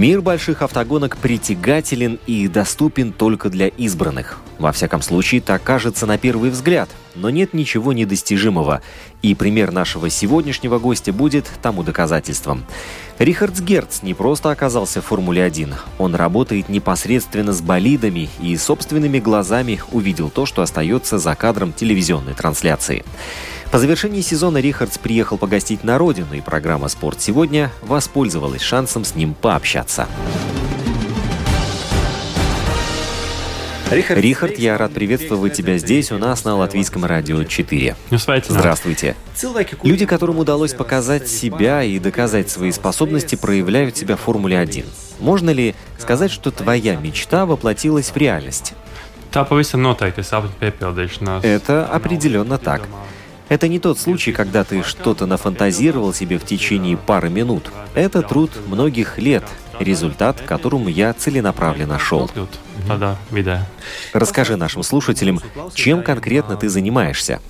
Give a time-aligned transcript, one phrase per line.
[0.00, 4.38] Мир больших автогонок притягателен и доступен только для избранных.
[4.58, 6.88] Во всяком случае, так кажется на первый взгляд.
[7.14, 8.80] Но нет ничего недостижимого.
[9.20, 12.64] И пример нашего сегодняшнего гостя будет тому доказательством.
[13.18, 15.74] Рихардс Герц не просто оказался в Формуле-1.
[15.98, 22.32] Он работает непосредственно с болидами и собственными глазами увидел то, что остается за кадром телевизионной
[22.32, 23.04] трансляции.
[23.70, 29.14] По завершении сезона Рихардс приехал погостить на родину, и программа «Спорт сегодня» воспользовалась шансом с
[29.14, 30.08] ним пообщаться.
[33.92, 37.96] Рихард, Рихард, я рад приветствовать тебя здесь, у нас на Латвийском радио 4.
[38.48, 39.14] Здравствуйте.
[39.84, 44.84] Люди, которым удалось показать себя и доказать свои способности, проявляют себя в Формуле 1.
[45.20, 48.74] Можно ли сказать, что твоя мечта воплотилась в реальность?
[50.60, 51.46] Piepildīšanās.
[51.46, 52.88] Это определенно так.
[53.50, 57.72] Это не тот случай, когда ты что-то нафантазировал себе в течение пары минут.
[57.94, 59.42] Это труд многих лет,
[59.80, 62.30] результат, к которому я целенаправленно шел.
[64.12, 65.40] Расскажи нашим слушателям,
[65.74, 67.40] чем конкретно ты занимаешься.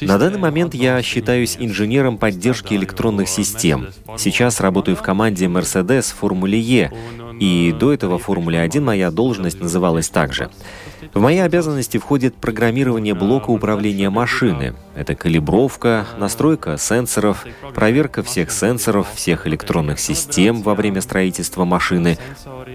[0.00, 3.88] На данный момент я считаюсь инженером поддержки электронных систем.
[4.16, 6.90] Сейчас работаю в команде Mercedes в Формуле Е,
[7.38, 10.50] и до этого в Формуле 1 моя должность называлась также.
[11.14, 14.74] В мои обязанности входит программирование блока управления машины.
[14.94, 22.18] Это калибровка, настройка сенсоров, проверка всех сенсоров, всех электронных систем во время строительства машины.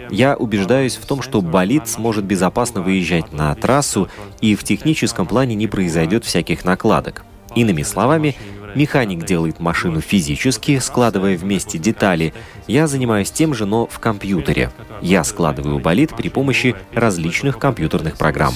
[0.10, 4.10] Я убеждаюсь в том, что болид сможет безопасно выезжать на трассу
[4.42, 7.26] и в техническом плане не произойдет всяких накладок.
[7.56, 8.36] Иными словами,
[8.76, 12.34] Механик делает машину физически, складывая вместе детали.
[12.68, 14.72] Я занимаюсь тем же, но в компьютере.
[15.02, 18.54] Я складываю болид при помощи различных компьютерных программ.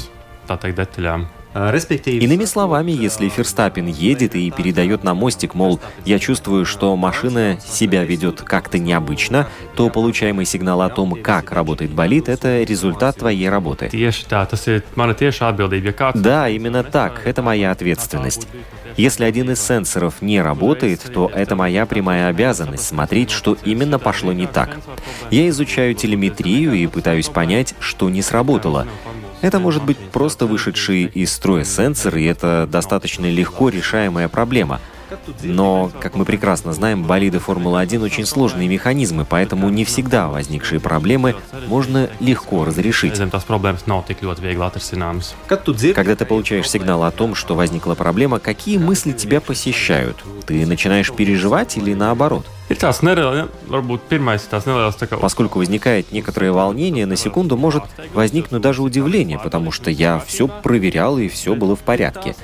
[1.58, 2.24] Detaļām.
[2.24, 8.04] Иными словами, если Ферстаппин едет и передает на мостик, мол, я чувствую, что машина себя
[8.04, 13.90] ведет как-то необычно, то получаемый сигнал о том, как работает болид, это результат твоей работы.
[15.94, 17.22] Kāds Да, именно так.
[17.26, 18.48] Это моя ответственность.
[18.96, 24.34] Если один из сенсоров не работает, то это моя прямая обязанность смотреть, что именно пошло
[24.34, 24.78] не так.
[25.30, 28.88] Я изучаю телеметрию и пытаюсь понять, что не сработало.
[29.42, 34.80] Это может быть просто вышедший из строя сенсор, и это достаточно легко решаемая проблема.
[35.44, 41.36] Но, как мы прекрасно знаем, болиды Формулы-1 очень сложные механизмы, поэтому не всегда возникшие проблемы
[41.68, 43.14] можно легко разрешить.
[45.94, 50.24] Когда ты получаешь сигнал о том, что возникла проблема, какие мысли тебя посещают?
[50.46, 52.46] Ты начинаешь переживать или наоборот?
[52.68, 54.66] Ir tās nereāli, varbūt pirmais ir tās
[55.00, 57.84] tā kā Поскольку возникает некоторое волнение, на секунду может
[58.14, 62.36] возникнуть даже удивление, потому что я все проверял и все было в порядке.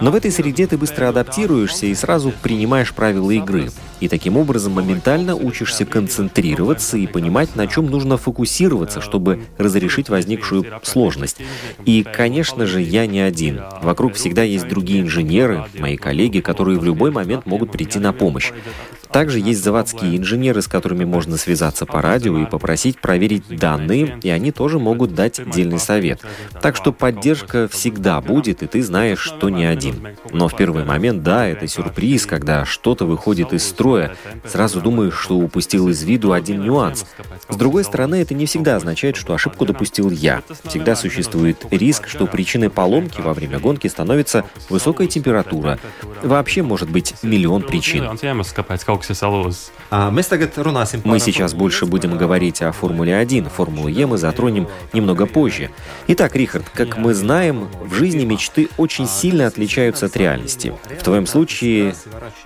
[0.00, 3.70] Но в этой среде ты быстро адаптируешься и сразу принимаешь правила игры.
[4.00, 10.64] И таким образом моментально учишься концентрироваться и понимать, на чем нужно фокусироваться, чтобы разрешить возникшую
[10.82, 11.38] сложность.
[11.84, 13.60] И, конечно же, я не один.
[13.82, 18.52] Вокруг всегда есть другие инженеры, мои коллеги, которые в любой момент могут прийти на помощь.
[19.12, 24.30] Также есть заводские инженеры, с которыми можно связаться по радио и попросить проверить данные, и
[24.30, 26.20] они тоже могут дать отдельный совет.
[26.62, 30.08] Так что поддержка всегда будет, и ты знаешь, что не один.
[30.32, 33.89] Но в первый момент, да, это сюрприз, когда что-то выходит из строя.
[34.46, 37.06] Сразу думаешь, что упустил из виду один нюанс.
[37.48, 40.42] С другой стороны, это не всегда означает, что ошибку допустил я.
[40.64, 45.78] Всегда существует риск, что причиной поломки во время гонки становится высокая температура.
[46.22, 48.08] Вообще может быть миллион причин.
[49.12, 49.70] Salūzis.
[51.04, 53.48] Мы сейчас больше будем говорить о Формуле 1.
[53.48, 55.70] Формулу Е мы затронем немного позже.
[56.06, 60.72] Итак, Рихард, как мы знаем, в жизни мечты очень сильно отличаются от реальности.
[60.98, 61.94] В твоем случае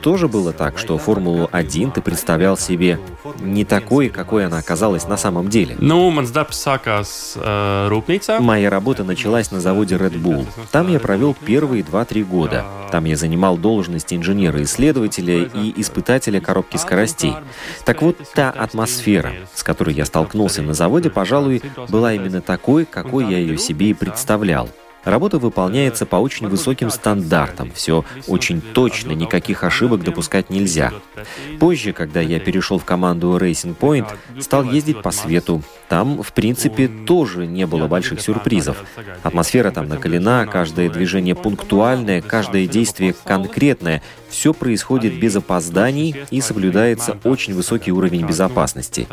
[0.00, 3.00] тоже было так, что Формулу Формулу-1 ты представлял себе
[3.40, 5.76] не такой, какой она оказалась на самом деле?
[7.36, 8.40] Uh, rūpnīcā.
[8.40, 10.46] Моя работа началась на заводе Red Bull.
[10.70, 12.64] Там я провел первые 2-3 года.
[12.90, 17.34] Там я занимал должность инженера-исследователя и испытателя коробки скоростей.
[17.84, 23.24] Так вот, та атмосфера, с которой я столкнулся на заводе, пожалуй, была именно такой, какой
[23.30, 24.68] я ее себе и представлял.
[25.04, 27.70] Работа выполняется по очень высоким стандартам.
[27.72, 30.92] Все очень точно, никаких ошибок допускать нельзя.
[31.60, 34.06] Позже, когда я перешел в команду Racing Point,
[34.40, 35.62] стал ездить по свету.
[35.88, 38.84] Там, в принципе, тоже не было больших сюрпризов.
[39.22, 44.02] Атмосфера там накалена, каждое движение пунктуальное, каждое действие конкретное.
[44.34, 49.06] Все происходит без опозданий и соблюдается очень высокий уровень безопасности.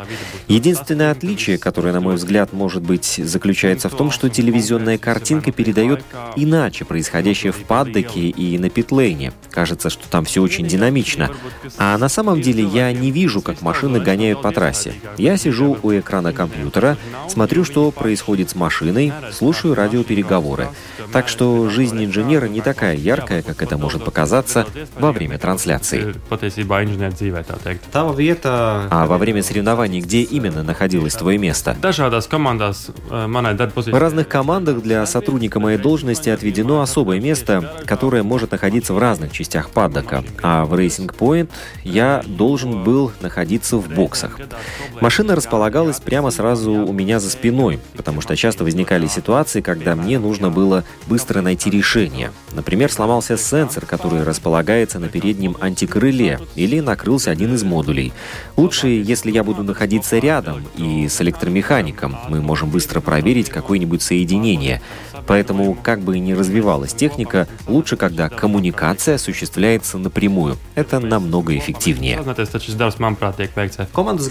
[0.47, 6.03] Единственное отличие, которое, на мой взгляд, может быть, заключается в том, что телевизионная картинка передает
[6.35, 9.31] иначе происходящее в паддоке и на питлейне.
[9.51, 11.29] Кажется, что там все очень динамично.
[11.77, 14.95] А на самом деле я не вижу, как машины гоняют по трассе.
[15.19, 16.97] Я сижу у экрана компьютера,
[17.29, 20.69] смотрю, что происходит с машиной, слушаю радиопереговоры.
[21.13, 24.65] Так что жизнь инженера не такая яркая, как это может показаться
[24.97, 26.15] во время трансляции.
[28.15, 31.75] Vieta А во время соревнований где именно находилось твое место?
[33.55, 38.99] Darba В разных командах для сотрудника моей должности отведено особое место, которое может находиться в
[38.99, 40.23] разных частях паддока.
[40.41, 41.49] А в Racing Point
[41.83, 44.39] я должен был находиться в боксах.
[44.99, 50.19] Машина располагалась прямо сразу у меня за спиной, потому что часто возникали ситуации, когда мне
[50.19, 52.31] нужно было быстро найти решение.
[52.53, 58.13] Например, сломался сенсор, который располагается на переднем антикрыле, или накрылся один из модулей.
[58.55, 62.17] Лучше, если я буду находиться рядом и с электромехаником.
[62.29, 64.81] Мы можем быстро проверить какое-нибудь соединение.
[65.27, 70.57] Поэтому, как бы ни развивалась техника, лучше, когда коммуникация осуществляется напрямую.
[70.75, 72.19] Это намного эффективнее.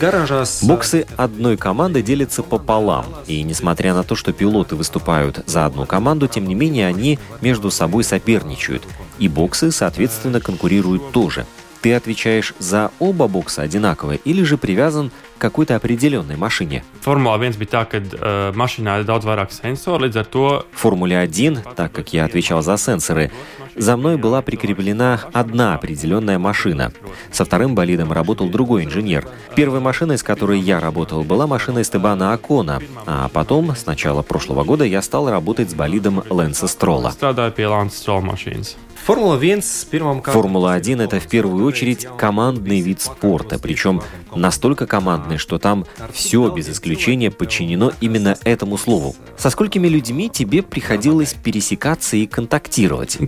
[0.00, 0.67] Garāžās.
[0.67, 3.06] Боксы одной команды делятся пополам.
[3.26, 7.70] И несмотря на то, что пилоты выступают за одну команду, тем не менее они между
[7.70, 8.82] собой соперничают.
[9.20, 11.46] И боксы, соответственно, конкурируют тоже.
[11.81, 16.85] Ты отвечаешь за оба бокса одинаково или же привязан к какой-то определенной машине?
[17.03, 20.79] Formula 1 bija tā, ka uh, mašīnā ir daudz vairāk sensoru, līdz ar to В
[20.79, 23.31] Формуле 1, так как я отвечал за сенсоры,
[23.77, 26.93] за мной была прикреплена одна определенная машина.
[27.32, 29.27] Со вторым болидом работал другой инженер.
[29.56, 34.65] Первой машиной, с которой я работал, была машина Эстебана Акона, а потом, с начала прошлого
[34.65, 37.15] года, я стал работать с болидом Лэнса Строла.
[37.21, 38.77] mašīnas.
[39.00, 40.35] Формула 1 pirmām kārtām.
[40.37, 44.02] Формула-1— это в первую очередь командный вид спорта, причем
[44.34, 49.17] настолько командный, что там все без исключения подчинено именно этому слову.
[49.37, 53.19] Со сколькими людьми тебе приходилось пересекаться и контактировать?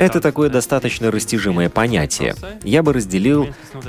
[0.00, 2.34] Это такое достаточно растяжимое понятие.
[2.62, 3.48] Я бы разделил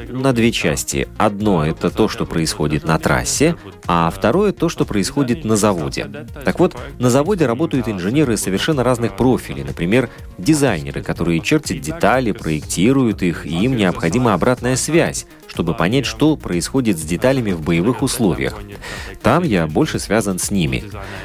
[0.09, 1.07] на две части.
[1.17, 3.55] Одно— это то, что происходит на трассе,
[3.87, 6.09] а второе— то, что происходит на заводе.
[6.43, 9.63] Так вот, на заводе работают инженеры совершенно разных профилей.
[9.63, 16.37] Например, дизайнеры, которые чертят детали, проектируют их, и им необходима обратная связь, чтобы понять, что
[16.37, 18.57] происходит с деталями в боевых условиях.
[19.21, 20.83] Там я больше связан с ними.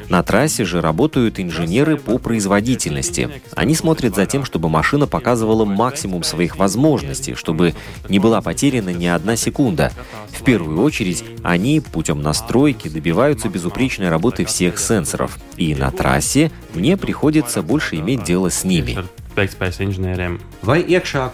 [0.08, 3.30] На трассе же работают инженеры по производительности.
[3.54, 7.74] Они смотрят за тем, чтобы машина показывала максимум своих возможностей, чтобы
[8.08, 9.92] не была потеряна ни одна секунда.
[10.32, 15.38] В первую очередь, они путем настройки добиваются безупречной работы всех сенсоров.
[15.56, 18.98] И на трассе мне приходится больше иметь дело с ними.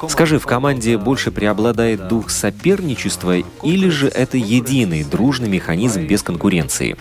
[0.08, 6.96] Скажи, в команде больше преобладает дух соперничества или же это единый дружный механизм без конкуренции?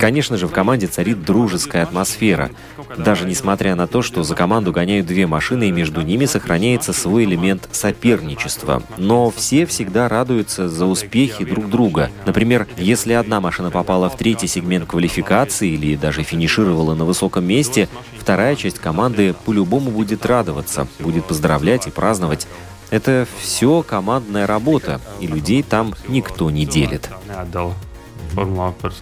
[0.00, 2.50] Конечно же, в команде царит дружеская атмосфера.
[2.96, 7.24] Даже несмотря на то, что за команду гоняют две машины и между ними сохраняется свой
[7.24, 8.82] элемент соперничества.
[8.96, 12.10] Но все всегда радуются за успехи друг друга.
[12.26, 17.88] Например, если одна машина попала в третий сегмент квалификации или даже финишировала на высоком месте,
[18.18, 22.48] вторая часть команды по-любому будет радоваться, будет поздравлять и праздновать.
[22.88, 27.10] Это все командная работа, и людей там никто не делит.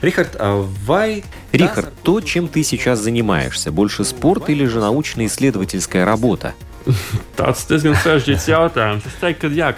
[0.03, 6.55] Rihard, а vai Рихард, то, чем ты сейчас занимаешься, больше спорт или же научно-исследовательская работа?
[7.37, 7.65] tas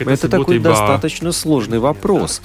[0.09, 2.41] Это такой достаточно сложный вопрос.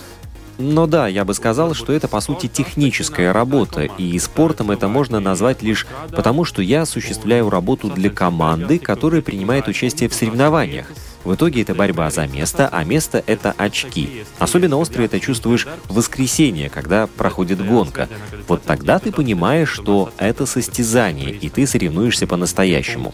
[0.57, 5.19] Но да, я бы сказал, что это по сути техническая работа, и спортом это можно
[5.19, 10.87] назвать лишь потому, что я осуществляю работу для команды, которая принимает участие в соревнованиях.
[11.23, 14.25] В итоге это борьба за место, а место— это очки.
[14.39, 18.09] Особенно остро это чувствуешь в воскресенье, когда проходит гонка.
[18.47, 23.13] Вот тогда ты понимаешь, что это состязание, и ты соревнуешься по-настоящему.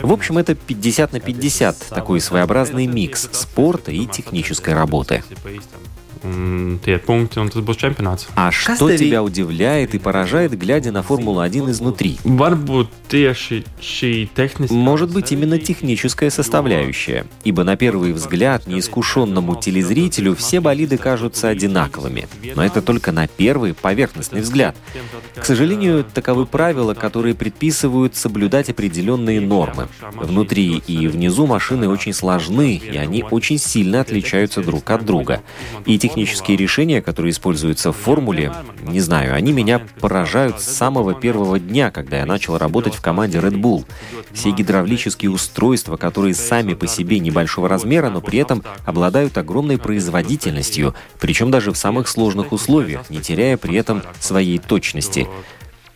[0.00, 5.24] В общем, это 50 на 50, такой своеобразный микс спорта и технической работы.
[6.22, 8.28] Tie punkti, un tas būs čempionāts.
[8.34, 12.18] А что тебя удивляет и поражает, глядя на Формулу-1 изнутри?
[12.24, 17.26] Varbūt tieši šī tehniskā Может быть, именно техническая составляющая.
[17.44, 22.28] Ибо на первый взгляд неискушенному телезрителю все болиды кажутся одинаковыми.
[22.54, 24.76] Но это только на первый поверхностный взгляд.
[25.36, 29.88] К сожалению, таковы правила, которые предписывают соблюдать определенные нормы.
[30.12, 35.42] Внутри и внизу машины очень сложны, и они очень сильно отличаются друг от друга.
[35.86, 41.58] И технические решения, которые используются в формуле, не знаю, они меня поражают с самого первого
[41.60, 43.84] дня, когда я начал работать в команде Red Bull.
[44.32, 50.94] Все гидравлические устройства, которые сами по себе небольшого размера, но при этом обладают огромной производительностью,
[51.20, 55.28] причем даже в самых сложных условиях, не теряя при этом своей точности.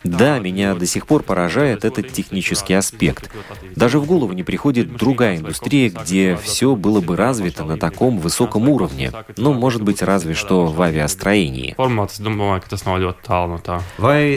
[0.04, 3.30] Да, меня до сих пор поражает этот технический аспект.
[3.76, 8.68] Даже в голову не приходит другая индустрия, где все было бы развито на таком высоком
[8.68, 9.12] уровне.
[9.36, 11.74] Ну, может быть, разве что в авиастроении.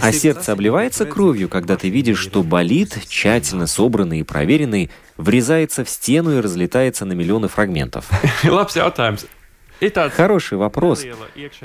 [0.01, 5.89] А сердце обливается кровью, когда ты видишь, что болид, тщательно собранный и проверенный, врезается в
[5.89, 8.09] стену и разлетается на миллионы фрагментов.
[10.15, 11.03] Хороший вопрос.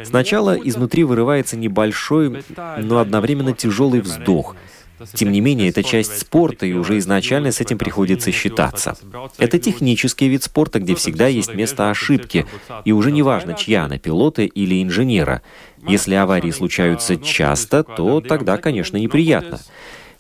[0.03, 2.43] Сначала изнутри вырывается небольшой,
[2.79, 4.57] но одновременно тяжелый вздох.
[5.15, 8.97] Тем не менее, это часть спорта, и уже изначально с этим приходится считаться.
[9.39, 12.47] Это технический вид спорта, где всегда есть место ошибки,
[12.85, 15.43] и уже не важно, чья она, пилота или инженера.
[15.87, 19.61] Если аварии случаются часто, то тогда, конечно, неприятно.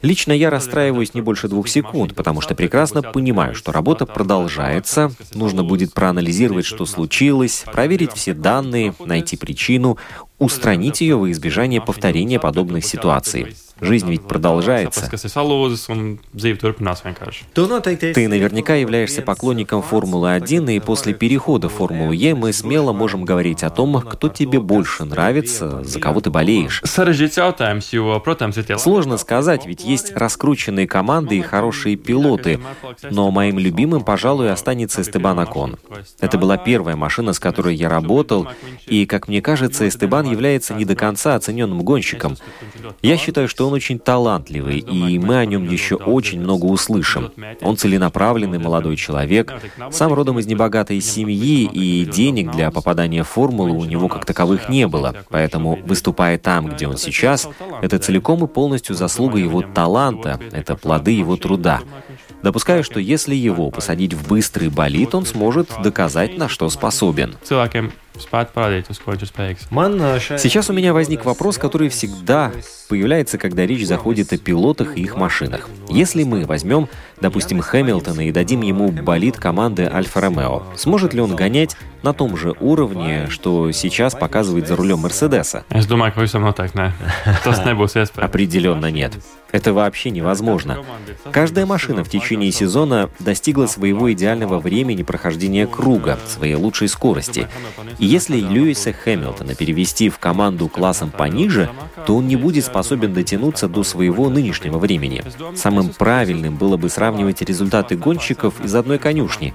[0.02, 5.62] Лично я расстраиваюсь не больше двух секунд, потому что прекрасно понимаю, что работа продолжается, нужно
[5.62, 9.98] будет проанализировать, что случилось, проверить все данные, найти причину,
[10.38, 13.54] устранить ее во избежание повторения подобных ситуаций.
[13.80, 15.10] Жизнь ведь продолжается.
[17.54, 23.62] Ты наверняка являешься поклонником Формулы-1, и после перехода в Формулу Е мы смело можем говорить
[23.62, 26.82] о том, кто тебе больше нравится, за кого ты болеешь.
[26.84, 32.60] Tie Сложно сказать, ведь есть раскрученные команды и хорошие пилоты,
[33.10, 35.76] но моим любимым, пожалуй, останется Эстебан Акон.
[36.20, 38.48] Это была первая машина, с которой я работал,
[38.86, 42.36] и, как мне кажется, Эстебан является не до конца оцененным гонщиком.
[43.02, 47.30] Я считаю, что он очень талантливый, и мы о нем еще очень много услышим.
[47.62, 49.54] Он целенаправленный молодой человек,
[49.90, 54.68] сам родом из небогатой семьи, и денег для попадания в формулу у него как таковых
[54.68, 55.14] не было.
[55.30, 57.48] Поэтому, выступая там, где он сейчас,
[57.80, 61.80] это целиком и полностью заслуга его таланта, это плоды его труда.
[62.42, 67.36] Допускаю, что если его посадить в быстрый болид, он сможет доказать, на что способен.
[70.16, 72.52] Šai- Сейчас у меня возник вопрос, который всегда
[72.88, 75.68] появляется, когда речь заходит о пилотах и их машинах.
[75.88, 76.88] Если мы возьмем,
[77.20, 82.54] допустим, Хэмилтона и дадим ему болид команды Альфа-Ромео, сможет ли он гонять на том же
[82.60, 85.64] уровне, что сейчас показывает за рулем Мерседеса?
[85.70, 86.92] Ka visam noteikti nē.
[87.44, 88.24] Tas nebūs iespējams.
[88.24, 89.12] Определенно нет.
[89.52, 90.78] Это вообще невозможно.
[91.32, 97.48] Каждая машина в течение сезона достигла своего идеального времени прохождения круга, своей лучшей скорости.
[97.98, 101.68] И если Льюиса Хэмилтона перевести в команду классом пониже,
[102.06, 105.24] то он не будет способен дотянуться до своего нынешнего времени.
[105.56, 107.09] Самым правильным было бы сравнивать
[107.44, 109.54] результаты гонщиков из одной конюшни.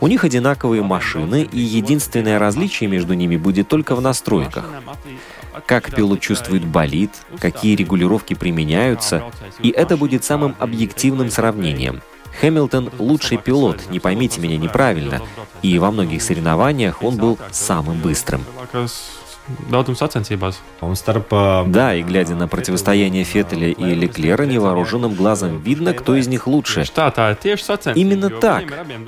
[0.00, 4.64] У них одинаковые машины, и единственное различие между ними будет только в настройках
[5.64, 9.22] как пилот чувствует болид, какие регулировки применяются,
[9.62, 12.02] и это будет самым объективным сравнением.
[12.40, 15.22] Хэмилтон– лучший пилот, не поймите меня неправильно,
[15.62, 18.44] и во многих соревнованиях он был самым быстрым.
[19.70, 20.58] Daudzums sacensībās.
[20.82, 26.16] Un starp ā, Да, и глядя на противостояние Феттеля и Леклера, невооруженным глазом видно, кто
[26.16, 26.84] из них лучше.
[27.94, 28.64] Именно так.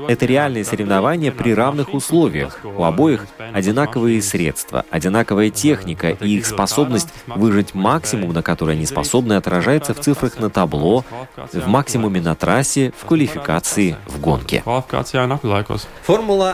[0.09, 2.61] Это реальные соревнования при равных условиях.
[2.65, 9.35] У обоих одинаковые средства, одинаковая техника, и их способность выжать максимум, на который они способны,
[9.35, 11.05] отражается в цифрах на табло,
[11.53, 14.63] в максимуме на трассе, в квалификации, в гонке.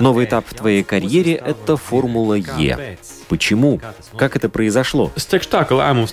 [0.00, 2.98] Новый этап в твоей карьере– это Формула Е.
[3.28, 3.80] Почему?
[4.16, 5.10] Как это произошло?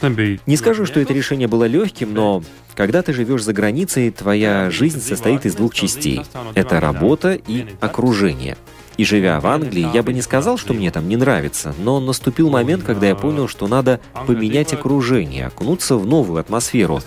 [0.02, 0.40] Nebija.
[0.46, 2.44] Не скажу, что это решение было легким, но
[2.76, 6.22] когда ты живешь за границей, твоя жизнь состоит из двух частей.
[6.56, 8.58] Это работа и окружение.
[8.98, 12.50] И живя в Англии, я бы не сказал, что мне там не нравится, но наступил
[12.50, 17.02] момент, когда я понял, что надо поменять окружение, окунуться в новую атмосферу.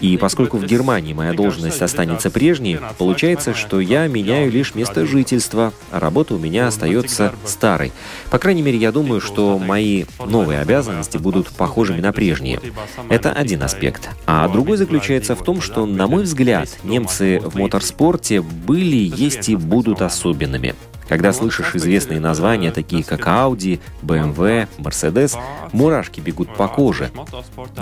[0.00, 5.72] И поскольку в Германии моя должность останется прежней, получается, что я меняю лишь место жительства,
[5.90, 7.92] а работа у меня остается старой.
[8.30, 12.60] По крайней мере, я думаю, что мои новые обязанности будут похожими на прежние.
[13.08, 14.08] Это один аспект.
[14.26, 19.56] А другой заключается в том, что, на мой взгляд, немцы в моторспорте были, есть и
[19.56, 20.74] будут особенными.
[21.10, 25.36] Когда слышишь известные названия, такие как Audi, BMW, Mercedes,
[25.72, 27.10] мурашки бегут по коже.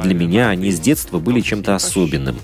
[0.03, 2.39] Для меня они с детства были чем-то особенным.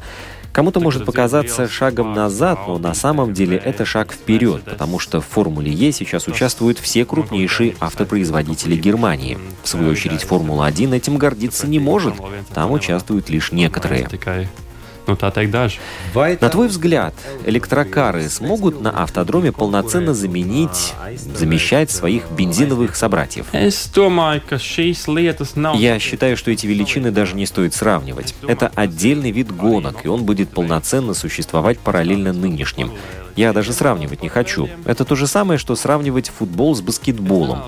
[0.53, 5.27] Кому-то может показаться шагом назад, но на самом деле это шаг вперед, потому что в
[5.27, 9.39] Формуле Е сейчас участвуют все крупнейшие автопроизводители Германии.
[9.63, 12.15] В свою очередь Формула-1 этим гордиться не может,
[12.53, 14.07] там участвуют лишь некоторые.
[15.07, 15.79] Ну, tā teikt, daži.
[16.15, 20.95] На твой взгляд, электрокары смогут на автодроме полноценно заменить,
[21.37, 23.47] замещать своих бензиновых собратьев?
[25.75, 28.35] Я считаю, что эти величины даже не стоит сравнивать.
[28.49, 32.93] Это отдельный вид гонок, и он будет полноценно существовать параллельно нынешним.
[33.37, 34.69] Я даже сравнивать не хочу.
[34.85, 37.65] Это то же самое, что сравнивать футбол с баскетболом.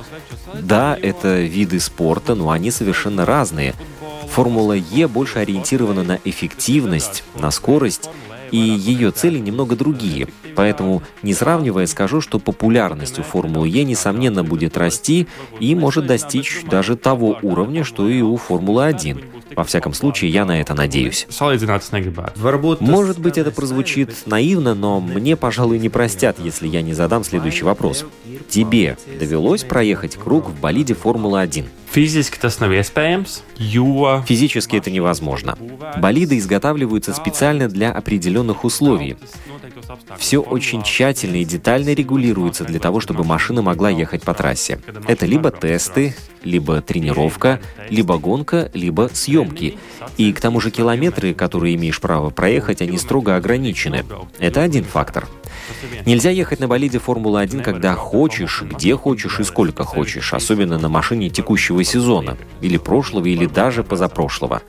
[0.54, 3.74] Да, это виды спорта, но они совершенно разные.
[4.28, 8.10] Формула Е больше ориентирована на эффективность, на скорость,
[8.50, 10.28] и ее цели немного другие.
[10.54, 15.26] Поэтому, не сравнивая, скажу, что популярность у Формулы Е, несомненно, будет расти
[15.60, 19.35] и может достичь даже того уровня, что и у Формулы-1.
[19.54, 21.26] Во всяком случае, я на это надеюсь.
[22.80, 27.64] Может быть, это прозвучит наивно, но мне, пожалуй, не простят, если я не задам следующий
[27.64, 28.04] вопрос.
[28.48, 31.66] Тебе довелось проехать круг в болиде Формулы-1?
[31.96, 35.56] Fiziski tas nav iespējams, jo Физически это невозможно.
[35.96, 39.16] Болиды изготавливаются специально для определенных условий.
[40.18, 44.78] Все очень тщательно и детально регулируется для того, чтобы машина могла ехать по трассе.
[45.06, 49.78] Это либо тесты, либо тренировка, либо гонка, либо съемки.
[50.16, 54.04] И к тому же километры, которые имеешь право проехать, они строго ограничены.
[54.38, 55.28] Это один фактор.
[56.04, 61.28] Нельзя ехать на болиде Формулы-1, когда хочешь, где хочешь и сколько хочешь, особенно на машине
[61.28, 64.62] текущего сезона, или прошлого, или даже позапрошлого.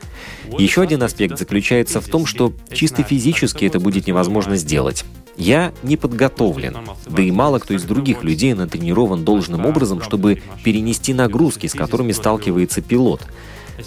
[0.58, 5.04] Еще один аспект заключается в том, что чисто физически это будет невозможно сделать.
[5.36, 6.76] Я не подготовлен,
[7.06, 12.12] да и мало кто из других людей натренирован должным образом, чтобы перенести нагрузки, с которыми
[12.12, 13.22] сталкивается пилот.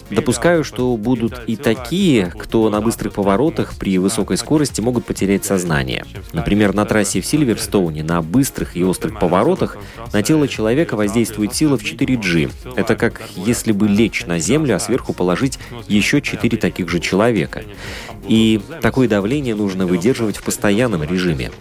[0.09, 6.05] Допускаю, что будут и такие, кто на быстрых поворотах при высокой скорости могут потерять сознание.
[6.33, 9.77] Например, на трассе в Сильверстоуне на быстрых и острых поворотах
[10.13, 12.51] на тело человека воздействует сила в 4G.
[12.75, 17.63] Это как если бы лечь на землю, а сверху положить еще 4 таких же человека.
[18.27, 21.51] И такое давление нужно выдерживать в постоянном режиме.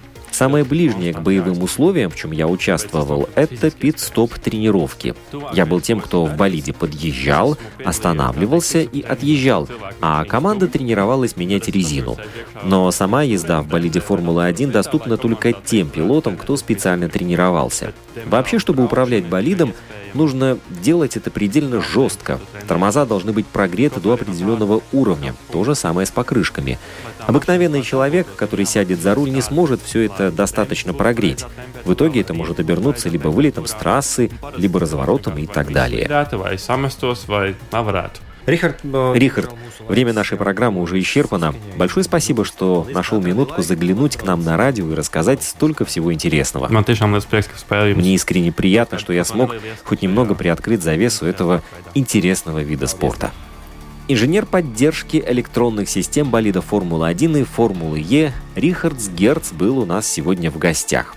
[0.40, 5.14] Самое ближнее к боевым условиям, в чем я участвовал, это пит-стоп тренировки.
[5.52, 9.68] Я был тем, кто в болиде подъезжал, останавливался и отъезжал,
[10.00, 12.16] а команда тренировалась менять резину.
[12.64, 17.92] Но сама езда в болиде Формулы-1 доступна только тем пилотам, кто специально тренировался.
[18.24, 19.74] Вообще, чтобы управлять болидом,
[20.14, 22.40] нужно делать это предельно жестко.
[22.68, 25.34] Тормоза должны быть прогреты до определенного уровня.
[25.52, 26.78] То же самое с покрышками.
[27.26, 31.44] Обыкновенный человек, который сядет за руль, не сможет все это достаточно прогреть.
[31.84, 36.06] В итоге это может обернуться либо вылетом с трассы, либо разворотом и так далее.
[38.46, 39.50] Рихард, э, Рихард,
[39.86, 41.54] время нашей программы уже исчерпано.
[41.76, 46.68] Большое спасибо, что нашел минутку заглянуть к нам на радио и рассказать столько всего интересного.
[46.68, 51.62] Мне искренне приятно, что я смог хоть немного приоткрыть завесу этого
[51.94, 53.30] интересного вида спорта.
[54.08, 60.50] Инженер поддержки электронных систем болида Формулы-1 и Формулы Е Рихардс Герц был у нас сегодня
[60.50, 61.14] в гостях.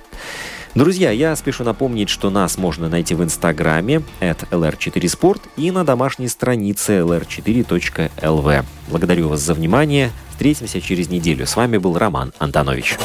[0.75, 6.27] Друзья, я спешу напомнить, что нас можно найти в Инстаграме at lr4sport и на домашней
[6.27, 8.65] странице lr4.lv.
[8.89, 10.09] Благодарю вас за внимание.
[10.31, 11.45] Встретимся через неделю.
[11.45, 12.97] С вами был Роман Антонович.